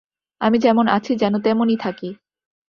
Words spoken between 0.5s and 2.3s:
যেমন আছি, যেন তেমনই থাকি।